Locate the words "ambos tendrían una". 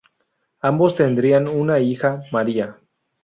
0.61-1.77